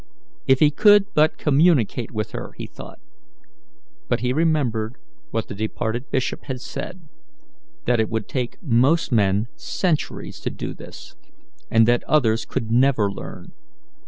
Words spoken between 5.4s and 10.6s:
the departed bishop had said, that it would take most men centuries to